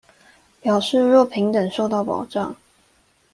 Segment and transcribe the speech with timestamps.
[0.63, 2.55] 表示若平等受到保障